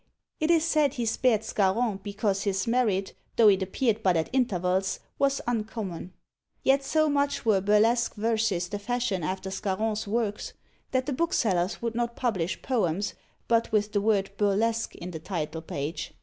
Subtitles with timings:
[0.39, 4.99] It is said he spared Scarron because his merit, though it appeared but at intervals,
[5.19, 6.11] was uncommon.
[6.63, 10.53] Yet so much were burlesque verses the fashion after Scarron's works,
[10.89, 13.13] that the booksellers would not publish poems,
[13.47, 16.15] but with the word "Burlesque" in the title page.